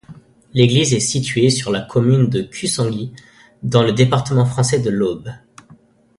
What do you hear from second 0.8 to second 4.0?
est située sur la commune de Cussangy, dans le